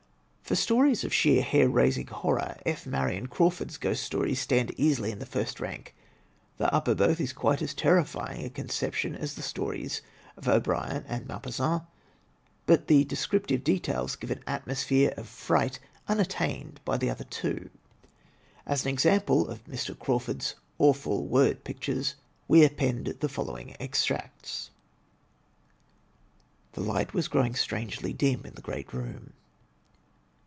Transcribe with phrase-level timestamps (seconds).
[0.43, 2.85] For stories of sheer hair raising horror, F.
[2.85, 5.95] Marion Craw ford's Ghost Stories stand easily in the first rank.
[6.57, 10.01] "The Upper Berth" is quite as terrifying a conception as the stories
[10.35, 11.83] of O'Brien and Maupassant,
[12.65, 15.79] but the descriptive details give an atmosphere of fright
[16.09, 17.69] imattained by the other two.
[18.65, 19.97] As an example of Mr.
[19.97, 22.15] Crawford's awful word pictures
[22.49, 24.69] we append the following extracts:
[26.73, 29.31] The light was growing strangely dim in the great room.